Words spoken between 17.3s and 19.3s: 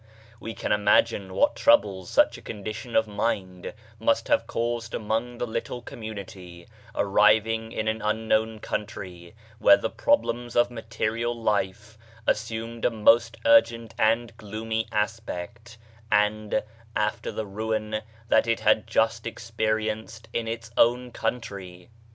the ruin that it had just